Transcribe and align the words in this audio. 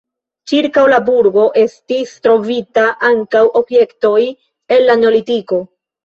Ĉirkaŭ 0.51 0.83
la 0.91 0.99
burgo 1.09 1.41
estis 1.63 2.13
trovitaj 2.27 2.85
ankaŭ 3.09 3.41
objektoj 3.59 4.15
el 4.77 4.83
la 4.91 4.97
neolitiko. 5.03 5.61